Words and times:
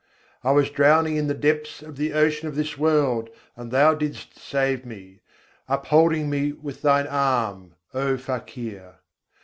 I 0.43 0.49
was 0.49 0.71
drowning 0.71 1.15
in 1.15 1.27
the 1.27 1.35
deeps 1.35 1.83
of 1.83 1.95
the 1.95 2.13
ocean 2.13 2.47
of 2.47 2.55
this 2.55 2.75
world, 2.75 3.29
and 3.55 3.69
Thou 3.69 3.93
didst 3.93 4.39
save 4.39 4.83
me: 4.83 5.21
upholding 5.69 6.27
me 6.27 6.53
with 6.53 6.81
Thine 6.81 7.05
arm, 7.05 7.75
O 7.93 8.17
Fakir! 8.17 8.95